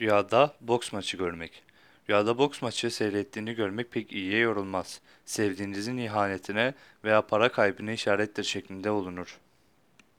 Rüyada 0.00 0.54
boks 0.60 0.92
maçı 0.92 1.16
görmek. 1.16 1.62
Rüyada 2.08 2.38
boks 2.38 2.62
maçı 2.62 2.90
seyrettiğini 2.90 3.54
görmek 3.54 3.90
pek 3.90 4.12
iyiye 4.12 4.38
yorulmaz. 4.38 5.00
Sevdiğinizin 5.24 5.96
ihanetine 5.96 6.74
veya 7.04 7.26
para 7.26 7.52
kaybına 7.52 7.92
işarettir 7.92 8.44
şeklinde 8.44 8.90
olunur. 8.90 9.38